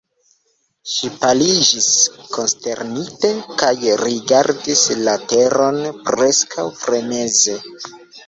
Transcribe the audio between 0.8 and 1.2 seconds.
Ŝi